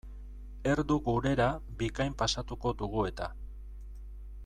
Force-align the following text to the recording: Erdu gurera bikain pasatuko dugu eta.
Erdu 0.71 0.95
gurera 1.09 1.47
bikain 1.83 2.17
pasatuko 2.23 2.75
dugu 2.83 3.05
eta. 3.13 3.33